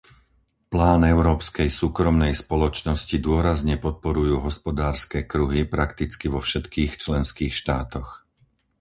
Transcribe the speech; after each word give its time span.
Plán 0.73 1.01
európskej 1.13 1.69
súkromnej 1.79 2.33
spoločnosti 2.43 3.15
dôrazne 3.27 3.75
podporujú 3.85 4.35
hospodárske 4.47 5.19
kruhy 5.31 5.61
prakticky 5.75 6.25
vo 6.33 6.39
všetkých 6.47 6.91
členských 7.03 7.53
štátoch. 7.61 8.09